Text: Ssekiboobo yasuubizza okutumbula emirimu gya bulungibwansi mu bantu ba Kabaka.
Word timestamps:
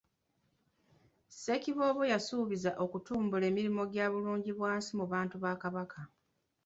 Ssekiboobo 1.29 2.01
yasuubizza 2.11 2.71
okutumbula 2.83 3.45
emirimu 3.51 3.81
gya 3.93 4.05
bulungibwansi 4.11 4.91
mu 4.99 5.05
bantu 5.13 5.35
ba 5.43 5.51
Kabaka. 5.61 6.01